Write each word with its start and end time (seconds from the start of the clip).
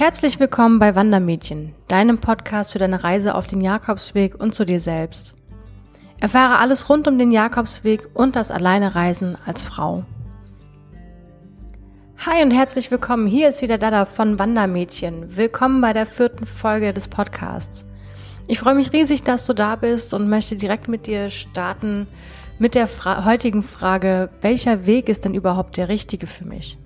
Herzlich 0.00 0.40
willkommen 0.40 0.78
bei 0.78 0.94
Wandermädchen, 0.94 1.74
deinem 1.86 2.20
Podcast 2.20 2.72
für 2.72 2.78
deine 2.78 3.04
Reise 3.04 3.34
auf 3.34 3.46
den 3.46 3.60
Jakobsweg 3.60 4.34
und 4.34 4.54
zu 4.54 4.64
dir 4.64 4.80
selbst. 4.80 5.34
Erfahre 6.20 6.56
alles 6.58 6.88
rund 6.88 7.06
um 7.06 7.18
den 7.18 7.32
Jakobsweg 7.32 8.08
und 8.14 8.34
das 8.34 8.50
Alleinereisen 8.50 9.36
als 9.44 9.62
Frau. 9.62 10.04
Hi 12.16 12.42
und 12.42 12.50
herzlich 12.50 12.90
willkommen. 12.90 13.26
Hier 13.26 13.50
ist 13.50 13.60
wieder 13.60 13.76
Dada 13.76 14.06
von 14.06 14.38
Wandermädchen. 14.38 15.36
Willkommen 15.36 15.82
bei 15.82 15.92
der 15.92 16.06
vierten 16.06 16.46
Folge 16.46 16.94
des 16.94 17.06
Podcasts. 17.06 17.84
Ich 18.48 18.58
freue 18.58 18.76
mich 18.76 18.94
riesig, 18.94 19.22
dass 19.22 19.44
du 19.44 19.52
da 19.52 19.76
bist 19.76 20.14
und 20.14 20.30
möchte 20.30 20.56
direkt 20.56 20.88
mit 20.88 21.08
dir 21.08 21.28
starten 21.28 22.06
mit 22.58 22.74
der 22.74 22.88
Fra 22.88 23.26
heutigen 23.26 23.62
Frage, 23.62 24.30
welcher 24.40 24.86
Weg 24.86 25.10
ist 25.10 25.26
denn 25.26 25.34
überhaupt 25.34 25.76
der 25.76 25.90
richtige 25.90 26.26
für 26.26 26.46
mich? 26.46 26.78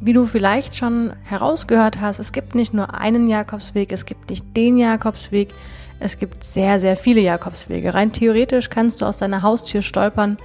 Wie 0.00 0.12
du 0.12 0.26
vielleicht 0.26 0.76
schon 0.76 1.14
herausgehört 1.24 2.00
hast, 2.00 2.18
es 2.18 2.32
gibt 2.32 2.54
nicht 2.54 2.74
nur 2.74 2.94
einen 2.94 3.28
Jakobsweg, 3.28 3.92
es 3.92 4.04
gibt 4.04 4.28
nicht 4.28 4.56
den 4.56 4.76
Jakobsweg, 4.76 5.48
es 5.98 6.18
gibt 6.18 6.44
sehr, 6.44 6.78
sehr 6.78 6.96
viele 6.96 7.22
Jakobswege. 7.22 7.94
Rein 7.94 8.12
theoretisch 8.12 8.68
kannst 8.68 9.00
du 9.00 9.06
aus 9.06 9.18
deiner 9.18 9.42
Haustür 9.42 9.80
stolpern 9.80 10.36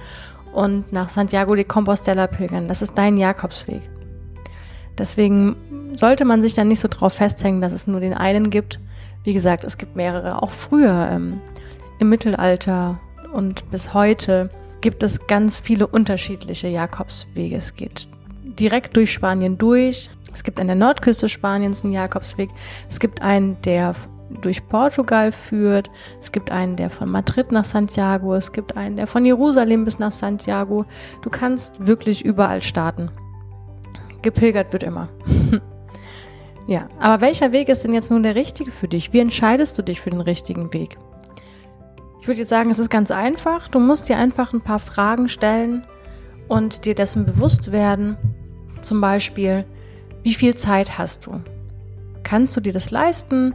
und 0.54 0.92
nach 0.92 1.10
Santiago 1.10 1.54
de 1.54 1.64
Compostela 1.64 2.26
pilgern. 2.26 2.68
Das 2.68 2.80
ist 2.80 2.96
dein 2.96 3.18
Jakobsweg. 3.18 3.82
Deswegen 4.96 5.56
sollte 5.96 6.24
man 6.24 6.42
sich 6.42 6.54
dann 6.54 6.68
nicht 6.68 6.80
so 6.80 6.88
drauf 6.88 7.14
festhängen, 7.14 7.60
dass 7.60 7.72
es 7.72 7.86
nur 7.86 8.00
den 8.00 8.14
einen 8.14 8.48
gibt. 8.48 8.80
Wie 9.24 9.34
gesagt, 9.34 9.64
es 9.64 9.76
gibt 9.76 9.96
mehrere. 9.96 10.42
Auch 10.42 10.50
früher 10.50 11.10
ähm, 11.12 11.40
im 11.98 12.08
Mittelalter 12.08 13.00
und 13.32 13.70
bis 13.70 13.92
heute 13.92 14.48
gibt 14.80 15.02
es 15.02 15.26
ganz 15.26 15.56
viele 15.56 15.86
unterschiedliche 15.86 16.68
Jakobswege. 16.68 17.56
Es 17.56 17.74
geht 17.74 18.08
direkt 18.58 18.96
durch 18.96 19.12
Spanien 19.12 19.58
durch. 19.58 20.10
Es 20.32 20.44
gibt 20.44 20.60
an 20.60 20.66
der 20.66 20.76
Nordküste 20.76 21.28
Spaniens 21.28 21.84
einen 21.84 21.92
Jakobsweg. 21.92 22.50
Es 22.88 23.00
gibt 23.00 23.22
einen, 23.22 23.60
der 23.62 23.94
durch 24.40 24.66
Portugal 24.68 25.30
führt. 25.32 25.90
Es 26.20 26.32
gibt 26.32 26.50
einen, 26.50 26.76
der 26.76 26.90
von 26.90 27.10
Madrid 27.10 27.52
nach 27.52 27.64
Santiago. 27.64 28.34
Es 28.34 28.52
gibt 28.52 28.76
einen, 28.76 28.96
der 28.96 29.06
von 29.06 29.24
Jerusalem 29.24 29.84
bis 29.84 29.98
nach 29.98 30.12
Santiago. 30.12 30.86
Du 31.20 31.30
kannst 31.30 31.86
wirklich 31.86 32.24
überall 32.24 32.62
starten. 32.62 33.10
Gepilgert 34.22 34.72
wird 34.72 34.82
immer. 34.82 35.08
ja, 36.66 36.88
aber 36.98 37.20
welcher 37.20 37.52
Weg 37.52 37.68
ist 37.68 37.84
denn 37.84 37.92
jetzt 37.92 38.10
nun 38.10 38.22
der 38.22 38.34
richtige 38.34 38.70
für 38.70 38.88
dich? 38.88 39.12
Wie 39.12 39.20
entscheidest 39.20 39.78
du 39.78 39.82
dich 39.82 40.00
für 40.00 40.10
den 40.10 40.20
richtigen 40.20 40.72
Weg? 40.72 40.96
Ich 42.20 42.28
würde 42.28 42.40
jetzt 42.40 42.50
sagen, 42.50 42.70
es 42.70 42.78
ist 42.78 42.88
ganz 42.88 43.10
einfach. 43.10 43.68
Du 43.68 43.80
musst 43.80 44.08
dir 44.08 44.16
einfach 44.16 44.52
ein 44.52 44.60
paar 44.60 44.78
Fragen 44.78 45.28
stellen 45.28 45.84
und 46.46 46.84
dir 46.84 46.94
dessen 46.94 47.26
bewusst 47.26 47.72
werden, 47.72 48.16
zum 48.82 49.00
Beispiel, 49.00 49.64
wie 50.22 50.34
viel 50.34 50.54
Zeit 50.54 50.98
hast 50.98 51.26
du? 51.26 51.40
Kannst 52.22 52.56
du 52.56 52.60
dir 52.60 52.72
das 52.72 52.90
leisten, 52.90 53.54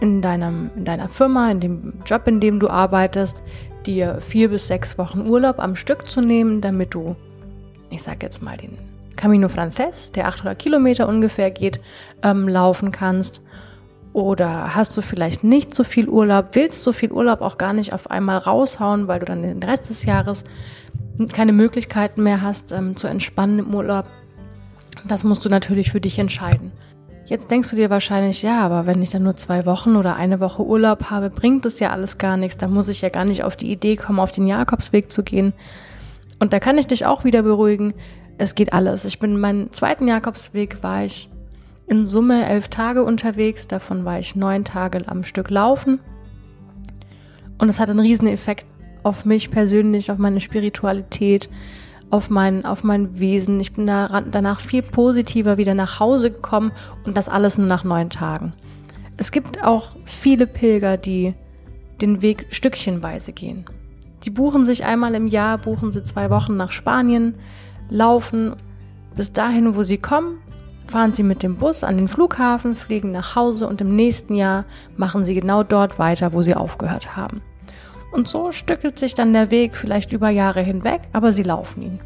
in, 0.00 0.22
deinem, 0.22 0.70
in 0.76 0.84
deiner 0.84 1.08
Firma, 1.08 1.50
in 1.50 1.60
dem 1.60 1.92
Job, 2.04 2.26
in 2.26 2.40
dem 2.40 2.58
du 2.58 2.68
arbeitest, 2.68 3.42
dir 3.86 4.20
vier 4.20 4.50
bis 4.50 4.66
sechs 4.66 4.98
Wochen 4.98 5.26
Urlaub 5.28 5.58
am 5.58 5.76
Stück 5.76 6.08
zu 6.08 6.20
nehmen, 6.20 6.60
damit 6.60 6.94
du, 6.94 7.16
ich 7.90 8.02
sag 8.02 8.22
jetzt 8.22 8.42
mal, 8.42 8.56
den 8.56 8.78
Camino 9.16 9.48
Frances, 9.48 10.12
der 10.12 10.28
800 10.28 10.58
Kilometer 10.58 11.06
ungefähr 11.06 11.50
geht, 11.50 11.80
ähm, 12.22 12.48
laufen 12.48 12.90
kannst? 12.90 13.42
Oder 14.12 14.74
hast 14.74 14.96
du 14.96 15.02
vielleicht 15.02 15.44
nicht 15.44 15.74
so 15.74 15.84
viel 15.84 16.08
Urlaub, 16.08 16.48
willst 16.52 16.82
so 16.82 16.92
viel 16.92 17.12
Urlaub 17.12 17.42
auch 17.42 17.58
gar 17.58 17.72
nicht 17.72 17.92
auf 17.92 18.10
einmal 18.10 18.38
raushauen, 18.38 19.06
weil 19.06 19.20
du 19.20 19.26
dann 19.26 19.42
den 19.42 19.62
Rest 19.62 19.88
des 19.88 20.04
Jahres 20.04 20.42
keine 21.32 21.52
Möglichkeiten 21.52 22.22
mehr 22.22 22.42
hast, 22.42 22.72
ähm, 22.72 22.96
zu 22.96 23.06
entspannen 23.06 23.60
im 23.60 23.74
Urlaub? 23.74 24.06
Das 25.06 25.24
musst 25.24 25.44
du 25.44 25.48
natürlich 25.48 25.90
für 25.90 26.00
dich 26.00 26.18
entscheiden. 26.18 26.72
Jetzt 27.26 27.50
denkst 27.50 27.70
du 27.70 27.76
dir 27.76 27.90
wahrscheinlich, 27.90 28.42
ja, 28.42 28.60
aber 28.60 28.86
wenn 28.86 29.02
ich 29.02 29.10
dann 29.10 29.22
nur 29.22 29.36
zwei 29.36 29.64
Wochen 29.64 29.94
oder 29.94 30.16
eine 30.16 30.40
Woche 30.40 30.64
Urlaub 30.64 31.10
habe, 31.10 31.30
bringt 31.30 31.64
das 31.64 31.78
ja 31.78 31.90
alles 31.90 32.18
gar 32.18 32.36
nichts. 32.36 32.58
Da 32.58 32.66
muss 32.66 32.88
ich 32.88 33.02
ja 33.02 33.08
gar 33.08 33.24
nicht 33.24 33.44
auf 33.44 33.54
die 33.54 33.70
Idee 33.70 33.96
kommen, 33.96 34.18
auf 34.18 34.32
den 34.32 34.46
Jakobsweg 34.46 35.12
zu 35.12 35.22
gehen. 35.22 35.52
Und 36.40 36.52
da 36.52 36.58
kann 36.58 36.76
ich 36.76 36.88
dich 36.88 37.06
auch 37.06 37.22
wieder 37.22 37.42
beruhigen. 37.42 37.94
Es 38.36 38.54
geht 38.54 38.72
alles. 38.72 39.04
Ich 39.04 39.20
bin 39.20 39.38
meinen 39.38 39.72
zweiten 39.72 40.08
Jakobsweg 40.08 40.82
war 40.82 41.04
ich 41.04 41.30
in 41.86 42.06
Summe 42.06 42.46
elf 42.46 42.68
Tage 42.68 43.04
unterwegs. 43.04 43.68
Davon 43.68 44.04
war 44.04 44.18
ich 44.18 44.34
neun 44.34 44.64
Tage 44.64 45.06
am 45.06 45.22
Stück 45.22 45.50
laufen. 45.50 46.00
Und 47.58 47.68
es 47.68 47.78
hat 47.78 47.90
einen 47.90 48.00
riesen 48.00 48.26
Effekt 48.26 48.66
auf 49.02 49.24
mich 49.24 49.50
persönlich, 49.50 50.10
auf 50.10 50.18
meine 50.18 50.40
Spiritualität, 50.40 51.48
auf 52.10 52.30
mein, 52.30 52.64
auf 52.64 52.84
mein 52.84 53.18
Wesen. 53.18 53.60
Ich 53.60 53.72
bin 53.72 53.86
da, 53.86 54.20
danach 54.20 54.60
viel 54.60 54.82
positiver 54.82 55.56
wieder 55.58 55.74
nach 55.74 56.00
Hause 56.00 56.30
gekommen 56.30 56.72
und 57.04 57.16
das 57.16 57.28
alles 57.28 57.56
nur 57.56 57.66
nach 57.66 57.84
neun 57.84 58.10
Tagen. 58.10 58.52
Es 59.16 59.32
gibt 59.32 59.62
auch 59.62 59.96
viele 60.04 60.46
Pilger, 60.46 60.96
die 60.96 61.34
den 62.00 62.22
Weg 62.22 62.46
stückchenweise 62.50 63.32
gehen. 63.32 63.66
Die 64.24 64.30
buchen 64.30 64.64
sich 64.64 64.84
einmal 64.84 65.14
im 65.14 65.26
Jahr, 65.26 65.58
buchen 65.58 65.92
sie 65.92 66.02
zwei 66.02 66.30
Wochen 66.30 66.56
nach 66.56 66.72
Spanien, 66.72 67.34
laufen 67.88 68.56
bis 69.14 69.32
dahin, 69.32 69.74
wo 69.76 69.82
sie 69.82 69.98
kommen, 69.98 70.38
fahren 70.86 71.12
sie 71.12 71.22
mit 71.22 71.42
dem 71.42 71.56
Bus 71.56 71.84
an 71.84 71.96
den 71.96 72.08
Flughafen, 72.08 72.76
fliegen 72.76 73.12
nach 73.12 73.34
Hause 73.36 73.66
und 73.66 73.80
im 73.80 73.94
nächsten 73.96 74.34
Jahr 74.34 74.64
machen 74.96 75.24
sie 75.24 75.34
genau 75.34 75.62
dort 75.62 75.98
weiter, 75.98 76.32
wo 76.32 76.42
sie 76.42 76.54
aufgehört 76.54 77.16
haben. 77.16 77.42
Und 78.12 78.28
so 78.28 78.52
stückelt 78.52 78.98
sich 78.98 79.14
dann 79.14 79.32
der 79.32 79.50
Weg 79.50 79.76
vielleicht 79.76 80.12
über 80.12 80.30
Jahre 80.30 80.60
hinweg, 80.60 81.02
aber 81.12 81.32
sie 81.32 81.42
laufen 81.42 81.82
ihn. 81.82 82.00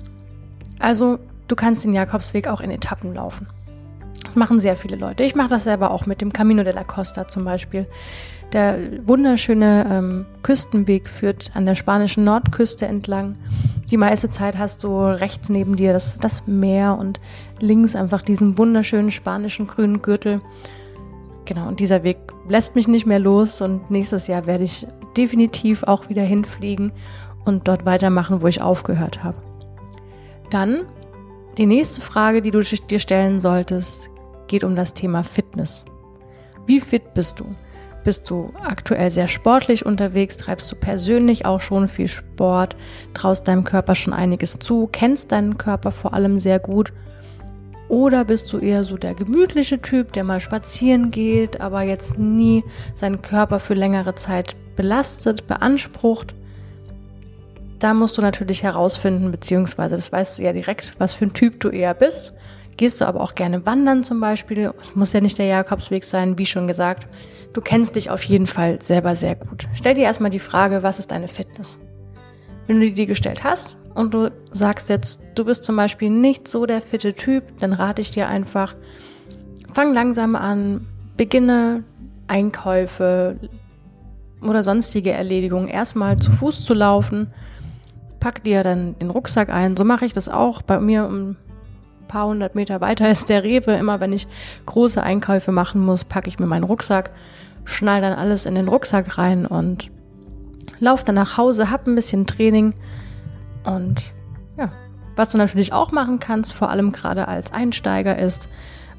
Also 0.78 1.18
du 1.48 1.56
kannst 1.56 1.84
den 1.84 1.94
Jakobsweg 1.94 2.48
auch 2.48 2.60
in 2.60 2.70
Etappen 2.70 3.14
laufen. 3.14 3.46
Das 4.24 4.36
machen 4.36 4.60
sehr 4.60 4.76
viele 4.76 4.96
Leute. 4.96 5.22
Ich 5.22 5.34
mache 5.34 5.48
das 5.48 5.64
selber 5.64 5.90
auch 5.90 6.06
mit 6.06 6.20
dem 6.20 6.32
Camino 6.32 6.62
de 6.64 6.72
la 6.72 6.84
Costa 6.84 7.28
zum 7.28 7.44
Beispiel. 7.44 7.86
Der 8.52 8.78
wunderschöne 9.06 9.86
ähm, 9.90 10.26
Küstenweg 10.42 11.08
führt 11.08 11.50
an 11.54 11.66
der 11.66 11.74
spanischen 11.74 12.24
Nordküste 12.24 12.86
entlang. 12.86 13.36
Die 13.90 13.96
meiste 13.96 14.28
Zeit 14.28 14.58
hast 14.58 14.84
du 14.84 15.00
rechts 15.00 15.48
neben 15.48 15.76
dir 15.76 15.92
das, 15.92 16.18
das 16.18 16.46
Meer 16.46 16.96
und 16.98 17.20
links 17.60 17.96
einfach 17.96 18.22
diesen 18.22 18.56
wunderschönen 18.56 19.10
spanischen 19.10 19.66
grünen 19.66 20.02
Gürtel. 20.02 20.40
Genau, 21.46 21.68
und 21.68 21.80
dieser 21.80 22.02
Weg 22.02 22.16
lässt 22.48 22.74
mich 22.74 22.88
nicht 22.88 23.06
mehr 23.06 23.18
los 23.18 23.60
und 23.60 23.90
nächstes 23.90 24.26
Jahr 24.26 24.46
werde 24.46 24.64
ich 24.64 24.86
definitiv 25.16 25.82
auch 25.82 26.08
wieder 26.08 26.22
hinfliegen 26.22 26.92
und 27.44 27.68
dort 27.68 27.84
weitermachen, 27.84 28.40
wo 28.40 28.46
ich 28.46 28.62
aufgehört 28.62 29.22
habe. 29.22 29.36
Dann 30.50 30.86
die 31.58 31.66
nächste 31.66 32.00
Frage, 32.00 32.42
die 32.42 32.50
du 32.50 32.60
dir 32.60 32.98
stellen 32.98 33.40
solltest, 33.40 34.10
geht 34.46 34.64
um 34.64 34.74
das 34.74 34.94
Thema 34.94 35.22
Fitness. 35.22 35.84
Wie 36.66 36.80
fit 36.80 37.14
bist 37.14 37.40
du? 37.40 37.44
Bist 38.04 38.28
du 38.28 38.52
aktuell 38.62 39.10
sehr 39.10 39.28
sportlich 39.28 39.86
unterwegs? 39.86 40.36
Treibst 40.36 40.70
du 40.70 40.76
persönlich 40.76 41.46
auch 41.46 41.60
schon 41.60 41.88
viel 41.88 42.08
Sport? 42.08 42.76
Traust 43.14 43.48
deinem 43.48 43.64
Körper 43.64 43.94
schon 43.94 44.12
einiges 44.12 44.58
zu? 44.58 44.88
Kennst 44.92 45.32
deinen 45.32 45.56
Körper 45.56 45.90
vor 45.90 46.12
allem 46.12 46.38
sehr 46.40 46.58
gut? 46.58 46.92
Oder 47.88 48.24
bist 48.24 48.52
du 48.52 48.58
eher 48.58 48.84
so 48.84 48.96
der 48.96 49.14
gemütliche 49.14 49.80
Typ, 49.80 50.12
der 50.12 50.24
mal 50.24 50.40
spazieren 50.40 51.10
geht, 51.10 51.60
aber 51.60 51.82
jetzt 51.82 52.18
nie 52.18 52.64
seinen 52.94 53.22
Körper 53.22 53.60
für 53.60 53.74
längere 53.74 54.14
Zeit 54.14 54.56
belastet, 54.76 55.46
beansprucht? 55.46 56.34
Da 57.78 57.92
musst 57.92 58.16
du 58.16 58.22
natürlich 58.22 58.62
herausfinden, 58.62 59.30
beziehungsweise 59.30 59.96
das 59.96 60.10
weißt 60.10 60.38
du 60.38 60.42
ja 60.42 60.52
direkt, 60.52 60.92
was 60.98 61.14
für 61.14 61.26
ein 61.26 61.34
Typ 61.34 61.60
du 61.60 61.68
eher 61.68 61.92
bist. 61.92 62.32
Gehst 62.76 63.00
du 63.00 63.04
aber 63.04 63.20
auch 63.20 63.34
gerne 63.34 63.66
wandern 63.66 64.02
zum 64.02 64.20
Beispiel? 64.20 64.72
Es 64.80 64.96
muss 64.96 65.12
ja 65.12 65.20
nicht 65.20 65.38
der 65.38 65.46
Jakobsweg 65.46 66.04
sein, 66.04 66.38
wie 66.38 66.46
schon 66.46 66.66
gesagt. 66.66 67.06
Du 67.52 67.60
kennst 67.60 67.94
dich 67.94 68.10
auf 68.10 68.22
jeden 68.24 68.46
Fall 68.46 68.80
selber 68.82 69.14
sehr 69.14 69.36
gut. 69.36 69.68
Stell 69.74 69.94
dir 69.94 70.04
erstmal 70.04 70.30
die 70.30 70.40
Frage, 70.40 70.82
was 70.82 70.98
ist 70.98 71.12
deine 71.12 71.28
Fitness? 71.28 71.78
Wenn 72.66 72.80
du 72.80 72.90
die 72.90 73.06
gestellt 73.06 73.44
hast, 73.44 73.76
und 73.94 74.14
du 74.14 74.30
sagst 74.52 74.88
jetzt, 74.88 75.22
du 75.34 75.44
bist 75.44 75.64
zum 75.64 75.76
Beispiel 75.76 76.10
nicht 76.10 76.48
so 76.48 76.66
der 76.66 76.82
fitte 76.82 77.14
Typ, 77.14 77.44
dann 77.60 77.72
rate 77.72 78.02
ich 78.02 78.10
dir 78.10 78.28
einfach, 78.28 78.74
fang 79.72 79.94
langsam 79.94 80.36
an, 80.36 80.86
beginne 81.16 81.84
Einkäufe 82.26 83.36
oder 84.42 84.62
sonstige 84.62 85.12
Erledigungen 85.12 85.68
erstmal 85.68 86.18
zu 86.18 86.32
Fuß 86.32 86.64
zu 86.64 86.74
laufen, 86.74 87.28
pack 88.20 88.42
dir 88.42 88.62
dann 88.62 88.98
den 88.98 89.10
Rucksack 89.10 89.50
ein. 89.50 89.76
So 89.76 89.84
mache 89.84 90.06
ich 90.06 90.12
das 90.12 90.28
auch. 90.28 90.62
Bei 90.62 90.80
mir 90.80 91.04
ein 91.04 91.36
paar 92.08 92.26
hundert 92.26 92.54
Meter 92.54 92.80
weiter 92.80 93.10
ist 93.10 93.28
der 93.28 93.44
Rewe. 93.44 93.74
Immer 93.74 94.00
wenn 94.00 94.12
ich 94.12 94.26
große 94.66 95.02
Einkäufe 95.02 95.52
machen 95.52 95.80
muss, 95.84 96.04
packe 96.04 96.28
ich 96.28 96.38
mir 96.38 96.46
meinen 96.46 96.64
Rucksack, 96.64 97.10
schnall 97.64 98.00
dann 98.00 98.14
alles 98.14 98.46
in 98.46 98.54
den 98.54 98.68
Rucksack 98.68 99.18
rein 99.18 99.46
und 99.46 99.90
lauf 100.80 101.04
dann 101.04 101.14
nach 101.14 101.36
Hause, 101.36 101.70
hab 101.70 101.86
ein 101.86 101.94
bisschen 101.94 102.26
Training 102.26 102.74
und 103.64 104.02
ja, 104.56 104.70
was 105.16 105.28
du 105.30 105.38
natürlich 105.38 105.72
auch 105.72 105.92
machen 105.92 106.18
kannst, 106.18 106.54
vor 106.54 106.70
allem 106.70 106.92
gerade 106.92 107.28
als 107.28 107.52
Einsteiger, 107.52 108.18
ist, 108.18 108.48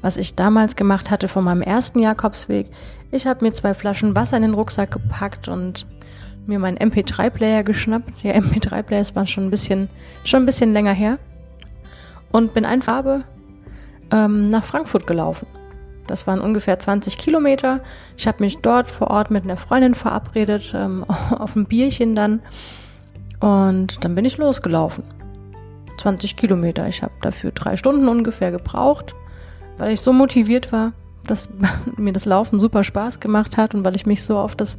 was 0.02 0.16
ich 0.16 0.34
damals 0.34 0.76
gemacht 0.76 1.10
hatte 1.10 1.28
von 1.28 1.44
meinem 1.44 1.62
ersten 1.62 1.98
Jakobsweg. 1.98 2.70
Ich 3.10 3.26
habe 3.26 3.44
mir 3.44 3.52
zwei 3.52 3.74
Flaschen 3.74 4.14
Wasser 4.14 4.36
in 4.36 4.42
den 4.42 4.54
Rucksack 4.54 4.90
gepackt 4.90 5.48
und 5.48 5.86
mir 6.46 6.58
meinen 6.58 6.78
MP3-Player 6.78 7.64
geschnappt. 7.64 8.22
Der 8.22 8.36
MP3-Player 8.42 9.00
ist 9.00 9.16
war 9.16 9.26
schon 9.26 9.44
ein 9.44 9.50
bisschen, 9.50 9.88
schon 10.24 10.42
ein 10.42 10.46
bisschen 10.46 10.72
länger 10.72 10.92
her. 10.92 11.18
Und 12.32 12.54
bin 12.54 12.64
einfach 12.64 13.04
ähm, 14.10 14.50
nach 14.50 14.64
Frankfurt 14.64 15.06
gelaufen. 15.06 15.46
Das 16.06 16.26
waren 16.26 16.40
ungefähr 16.40 16.78
20 16.78 17.18
Kilometer. 17.18 17.80
Ich 18.16 18.26
habe 18.26 18.42
mich 18.42 18.58
dort 18.58 18.90
vor 18.90 19.08
Ort 19.10 19.30
mit 19.30 19.44
einer 19.44 19.56
Freundin 19.56 19.94
verabredet, 19.94 20.72
ähm, 20.74 21.04
auf 21.30 21.56
ein 21.56 21.66
Bierchen 21.66 22.14
dann. 22.14 22.40
Und 23.40 24.04
dann 24.04 24.14
bin 24.14 24.24
ich 24.24 24.38
losgelaufen. 24.38 25.04
20 25.98 26.36
Kilometer. 26.36 26.88
Ich 26.88 27.02
habe 27.02 27.12
dafür 27.22 27.52
drei 27.52 27.76
Stunden 27.76 28.08
ungefähr 28.08 28.50
gebraucht, 28.50 29.14
weil 29.78 29.92
ich 29.92 30.00
so 30.00 30.12
motiviert 30.12 30.72
war, 30.72 30.92
dass 31.26 31.48
mir 31.96 32.12
das 32.12 32.24
Laufen 32.24 32.60
super 32.60 32.84
Spaß 32.84 33.20
gemacht 33.20 33.56
hat 33.56 33.74
und 33.74 33.84
weil 33.84 33.96
ich 33.96 34.06
mich 34.06 34.24
so 34.24 34.38
auf 34.38 34.54
das 34.54 34.78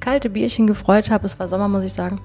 kalte 0.00 0.30
Bierchen 0.30 0.66
gefreut 0.66 1.10
habe. 1.10 1.26
Es 1.26 1.38
war 1.38 1.48
Sommer, 1.48 1.68
muss 1.68 1.84
ich 1.84 1.92
sagen. 1.92 2.20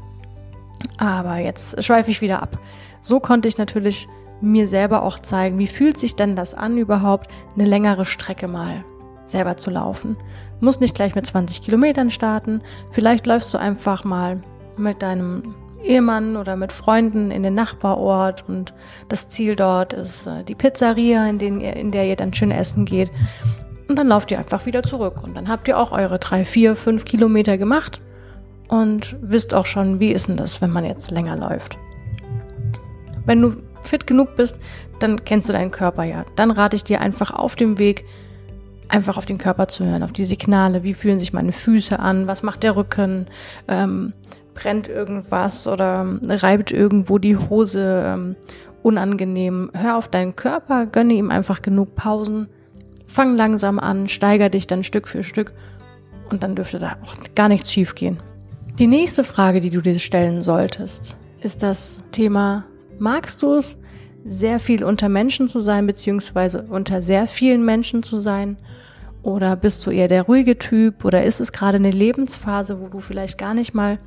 Aber 0.98 1.38
jetzt 1.38 1.84
schweife 1.84 2.12
ich 2.12 2.22
wieder 2.22 2.42
ab. 2.42 2.58
So 3.02 3.20
konnte 3.20 3.48
ich 3.48 3.58
natürlich 3.58 4.08
mir 4.42 4.68
selber 4.68 5.04
auch 5.04 5.20
zeigen, 5.20 5.60
wie 5.60 5.68
fühlt 5.68 5.98
sich 5.98 6.16
denn 6.16 6.36
das 6.36 6.56
an, 6.56 6.78
überhaupt 6.78 7.30
eine 7.56 7.66
längere 7.66 8.06
Strecke 8.06 8.48
mal 8.48 8.84
selber 9.26 9.58
zu 9.58 9.70
laufen. 9.70 10.18
Muss 10.60 10.80
nicht 10.80 10.96
gleich 10.96 11.16
mit 11.16 11.26
20 11.26 11.62
Kilometern 11.62 12.12
starten. 12.12 12.62
Vielleicht 12.90 13.26
läufst 13.28 13.54
du 13.54 13.60
einfach 13.60 14.04
mal 14.04 14.42
mit 14.78 15.02
deinem 15.02 15.56
Ehemann 15.84 16.38
oder 16.38 16.56
mit 16.56 16.72
Freunden 16.72 17.32
in 17.32 17.44
den 17.44 17.56
Nachbarort 17.56 18.48
und 18.48 18.74
das 19.10 19.28
Ziel 19.28 19.56
dort 19.56 19.94
ist 19.94 20.28
äh, 20.28 20.44
die 20.44 20.56
Pizzeria, 20.56 21.28
in, 21.28 21.40
den 21.40 21.62
ihr, 21.62 21.76
in 21.76 21.92
der 21.92 22.06
ihr 22.08 22.16
dann 22.16 22.34
schön 22.34 22.52
essen 22.52 22.86
geht. 22.86 23.12
Und 23.88 23.98
dann 23.98 24.08
lauft 24.08 24.32
ihr 24.32 24.40
einfach 24.40 24.66
wieder 24.66 24.84
zurück 24.84 25.24
und 25.24 25.36
dann 25.36 25.50
habt 25.50 25.68
ihr 25.68 25.78
auch 25.78 25.92
eure 25.92 26.20
drei, 26.20 26.46
vier, 26.46 26.76
fünf 26.76 27.04
Kilometer 27.06 27.58
gemacht 27.58 28.02
und 28.70 29.18
wisst 29.22 29.54
auch 29.54 29.66
schon, 29.66 30.00
wie 30.00 30.12
ist 30.12 30.30
denn 30.30 30.38
das, 30.38 30.62
wenn 30.62 30.72
man 30.72 30.86
jetzt 30.86 31.12
länger 31.12 31.36
läuft. 31.36 31.78
Wenn 33.26 33.42
du 33.42 33.58
fit 33.84 34.08
genug 34.08 34.38
bist, 34.38 34.56
dann 35.00 35.26
kennst 35.26 35.50
du 35.50 35.54
deinen 35.54 35.72
Körper 35.72 36.04
ja. 36.04 36.26
Dann 36.36 36.52
rate 36.52 36.76
ich 36.76 36.84
dir 36.84 37.02
einfach 37.02 37.32
auf 37.32 37.56
dem 37.56 37.78
Weg, 37.78 38.06
einfach 38.88 39.18
auf 39.18 39.26
den 39.26 39.38
Körper 39.38 39.68
zu 39.68 39.86
hören, 39.86 40.04
auf 40.04 40.14
die 40.14 40.26
Signale, 40.26 40.84
wie 40.84 40.94
fühlen 40.94 41.20
sich 41.20 41.34
meine 41.34 41.52
Füße 41.52 42.00
an, 42.00 42.28
was 42.28 42.44
macht 42.44 42.64
der 42.64 42.76
Rücken, 42.76 43.28
ähm, 43.68 44.14
brennt 44.62 44.88
irgendwas 44.88 45.68
oder 45.68 46.06
reibt 46.24 46.72
irgendwo 46.72 47.18
die 47.18 47.36
Hose 47.36 48.04
ähm, 48.06 48.36
unangenehm. 48.84 49.72
Hör 49.74 49.98
auf 49.98 50.08
deinen 50.08 50.36
Körper, 50.36 50.86
gönne 50.86 51.14
ihm 51.16 51.32
einfach 51.32 51.62
genug 51.62 51.96
Pausen, 51.96 52.48
fang 53.08 53.36
langsam 53.36 53.80
an, 53.80 54.08
steiger 54.08 54.50
dich 54.50 54.68
dann 54.68 54.84
Stück 54.84 55.08
für 55.08 55.24
Stück 55.24 55.54
und 56.30 56.44
dann 56.44 56.56
dürfte 56.56 56.80
da 56.80 56.98
auch 57.04 57.16
gar 57.36 57.50
nichts 57.50 57.72
schiefgehen. 57.72 58.20
Die 58.78 58.88
nächste 58.88 59.24
Frage, 59.24 59.62
die 59.62 59.72
du 59.72 59.82
dir 59.82 59.98
stellen 60.00 60.42
solltest, 60.42 61.18
ist 61.42 61.64
das 61.64 62.04
Thema 62.12 62.66
Magst 63.00 63.42
du 63.42 63.56
es, 63.56 63.78
sehr 64.24 64.60
viel 64.60 64.84
unter 64.84 65.10
Menschen 65.10 65.48
zu 65.48 65.60
sein, 65.60 65.88
beziehungsweise 65.88 66.68
unter 66.70 67.02
sehr 67.02 67.26
vielen 67.26 67.66
Menschen 67.66 68.04
zu 68.04 68.20
sein? 68.20 68.58
Oder 69.24 69.56
bist 69.56 69.84
du 69.86 69.90
eher 69.90 70.08
der 70.08 70.24
ruhige 70.24 70.60
Typ? 70.60 71.04
Oder 71.04 71.24
ist 71.24 71.40
es 71.40 71.52
gerade 71.52 71.78
eine 71.78 71.90
Lebensphase, 71.90 72.80
wo 72.80 72.88
du 72.88 73.00
vielleicht 73.00 73.40
gar 73.40 73.56
nicht 73.56 73.74
mal 73.74 73.98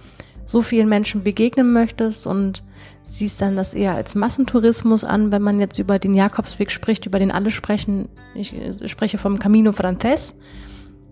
so 0.47 0.63
vielen 0.63 0.89
Menschen 0.89 1.23
begegnen 1.23 1.73
möchtest 1.73 2.27
und 2.27 2.63
siehst 3.03 3.41
dann 3.41 3.57
das 3.57 3.75
eher 3.75 3.95
als 3.95 4.15
Massentourismus 4.15 5.05
an, 5.05 5.31
wenn 5.31 5.43
man 5.43 5.61
jetzt 5.61 5.79
über 5.79 5.99
den 5.99 6.15
Jakobsweg 6.15 6.71
spricht, 6.71 7.07
über 7.07 7.19
den 7.19 7.31
alle 7.31 7.51
sprechen. 7.51 8.09
Ich 8.35 8.55
spreche 8.87 9.19
vom 9.19 9.39
Camino 9.39 9.73
Frances, 9.73 10.35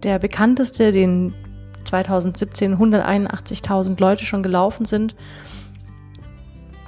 der 0.03 0.19
bekannteste, 0.19 0.93
den 0.93 1.35
2017 1.85 2.77
181.000 2.77 4.01
Leute 4.01 4.25
schon 4.25 4.43
gelaufen 4.43 4.87
sind 4.87 5.15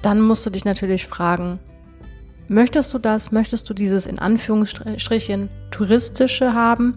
dann 0.04 0.20
musst 0.20 0.44
du 0.44 0.50
dich 0.50 0.66
natürlich 0.66 1.06
fragen, 1.06 1.58
möchtest 2.48 2.92
du 2.94 2.98
das? 2.98 3.32
Möchtest 3.32 3.68
du 3.68 3.74
dieses 3.74 4.06
in 4.06 4.18
Anführungsstrichen 4.18 5.48
touristische 5.70 6.54
haben? 6.54 6.96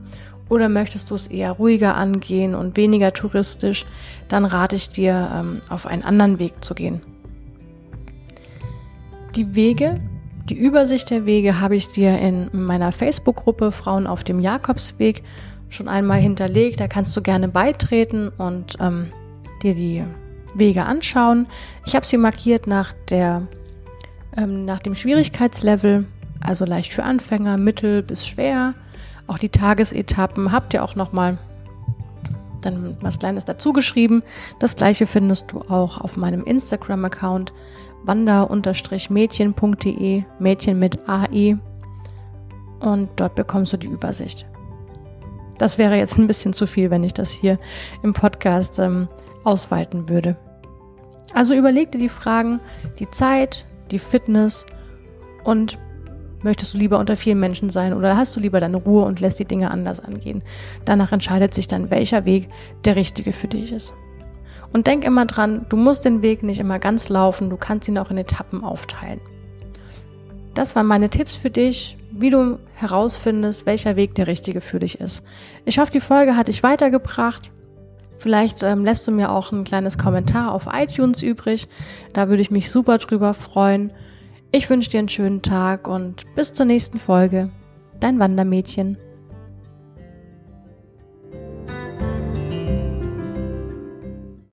Oder 0.49 0.69
möchtest 0.69 1.11
du 1.11 1.15
es 1.15 1.27
eher 1.27 1.51
ruhiger 1.51 1.95
angehen 1.95 2.55
und 2.55 2.77
weniger 2.77 3.13
touristisch? 3.13 3.85
Dann 4.29 4.45
rate 4.45 4.75
ich 4.75 4.89
dir, 4.89 5.29
ähm, 5.33 5.61
auf 5.69 5.85
einen 5.85 6.03
anderen 6.03 6.39
Weg 6.39 6.63
zu 6.63 6.73
gehen. 6.73 7.01
Die 9.35 9.55
Wege, 9.55 9.99
die 10.49 10.57
Übersicht 10.57 11.09
der 11.09 11.25
Wege 11.25 11.59
habe 11.59 11.75
ich 11.75 11.89
dir 11.89 12.17
in 12.17 12.49
meiner 12.53 12.93
Facebook-Gruppe 12.93 13.71
Frauen 13.71 14.07
auf 14.07 14.23
dem 14.23 14.39
Jakobsweg 14.39 15.23
schon 15.69 15.89
einmal 15.89 16.19
hinterlegt. 16.19 16.79
Da 16.79 16.87
kannst 16.87 17.15
du 17.17 17.21
gerne 17.21 17.49
beitreten 17.49 18.29
und 18.29 18.77
ähm, 18.79 19.11
dir 19.61 19.75
die 19.75 20.03
Wege 20.55 20.85
anschauen. 20.85 21.47
Ich 21.85 21.95
habe 21.95 22.05
sie 22.05 22.17
markiert 22.17 22.67
nach 22.67 22.93
der 23.09 23.47
ähm, 24.37 24.65
nach 24.65 24.79
dem 24.79 24.95
Schwierigkeitslevel, 24.95 26.05
also 26.39 26.65
leicht 26.65 26.93
für 26.93 27.03
Anfänger, 27.03 27.57
mittel 27.57 28.03
bis 28.03 28.25
schwer. 28.25 28.73
Auch 29.27 29.37
die 29.37 29.49
Tagesetappen 29.49 30.51
habt 30.51 30.73
ihr 30.73 30.83
auch 30.83 30.95
noch 30.95 31.11
mal 31.11 31.37
dann 32.61 32.97
was 33.01 33.19
Kleines 33.19 33.45
dazu 33.45 33.71
geschrieben. 33.73 34.23
Das 34.59 34.75
gleiche 34.75 35.05
findest 35.07 35.51
du 35.51 35.61
auch 35.61 36.01
auf 36.01 36.17
meinem 36.17 36.43
Instagram-Account 36.43 37.53
wander-mädchen.de, 38.03 40.23
Mädchen 40.39 40.79
mit 40.79 41.09
AE. 41.09 41.57
Und 42.79 43.09
dort 43.15 43.35
bekommst 43.35 43.71
du 43.73 43.77
die 43.77 43.87
Übersicht. 43.87 44.45
Das 45.57 45.77
wäre 45.77 45.97
jetzt 45.97 46.17
ein 46.17 46.27
bisschen 46.27 46.53
zu 46.53 46.65
viel, 46.67 46.89
wenn 46.91 47.03
ich 47.03 47.13
das 47.13 47.31
hier 47.31 47.59
im 48.03 48.13
Podcast 48.13 48.79
ähm, 48.79 49.09
ausweiten 49.43 50.07
würde. 50.09 50.37
Also 51.33 51.55
überleg 51.55 51.91
dir 51.91 51.99
die 51.99 52.07
Fragen, 52.09 52.59
die 52.99 53.11
Zeit, 53.11 53.65
die 53.91 53.99
Fitness 53.99 54.65
und 55.43 55.77
möchtest 56.43 56.73
du 56.73 56.77
lieber 56.77 56.99
unter 56.99 57.17
vielen 57.17 57.39
Menschen 57.39 57.69
sein 57.69 57.93
oder 57.93 58.15
hast 58.15 58.35
du 58.35 58.39
lieber 58.39 58.59
deine 58.59 58.77
Ruhe 58.77 59.05
und 59.05 59.19
lässt 59.19 59.39
die 59.39 59.45
Dinge 59.45 59.71
anders 59.71 59.99
angehen. 59.99 60.43
Danach 60.85 61.11
entscheidet 61.11 61.53
sich 61.53 61.67
dann, 61.67 61.89
welcher 61.89 62.25
Weg 62.25 62.49
der 62.85 62.95
richtige 62.95 63.33
für 63.33 63.47
dich 63.47 63.71
ist. 63.71 63.93
Und 64.73 64.87
denk 64.87 65.03
immer 65.03 65.25
dran, 65.25 65.65
du 65.69 65.77
musst 65.77 66.05
den 66.05 66.21
Weg 66.21 66.43
nicht 66.43 66.59
immer 66.59 66.79
ganz 66.79 67.09
laufen, 67.09 67.49
du 67.49 67.57
kannst 67.57 67.87
ihn 67.87 67.97
auch 67.97 68.11
in 68.11 68.17
Etappen 68.17 68.63
aufteilen. 68.63 69.21
Das 70.53 70.75
waren 70.75 70.87
meine 70.87 71.09
Tipps 71.09 71.35
für 71.35 71.49
dich, 71.49 71.97
wie 72.11 72.29
du 72.29 72.57
herausfindest, 72.73 73.65
welcher 73.65 73.95
Weg 73.95 74.15
der 74.15 74.27
richtige 74.27 74.61
für 74.61 74.79
dich 74.79 74.99
ist. 74.99 75.23
Ich 75.65 75.79
hoffe, 75.79 75.91
die 75.91 76.01
Folge 76.01 76.35
hat 76.35 76.47
dich 76.47 76.63
weitergebracht. 76.63 77.51
Vielleicht 78.17 78.63
ähm, 78.63 78.83
lässt 78.83 79.07
du 79.07 79.11
mir 79.11 79.31
auch 79.31 79.51
ein 79.51 79.63
kleines 79.63 79.97
Kommentar 79.97 80.51
auf 80.51 80.67
iTunes 80.73 81.21
übrig. 81.21 81.67
Da 82.13 82.29
würde 82.29 82.41
ich 82.41 82.51
mich 82.51 82.71
super 82.71 82.97
drüber 82.97 83.33
freuen. 83.33 83.93
Ich 84.51 84.69
wünsche 84.69 84.89
dir 84.89 84.99
einen 84.99 85.09
schönen 85.09 85.41
Tag 85.41 85.87
und 85.87 86.23
bis 86.35 86.53
zur 86.53 86.65
nächsten 86.65 86.99
Folge. 86.99 87.49
Dein 87.99 88.19
Wandermädchen. 88.19 88.97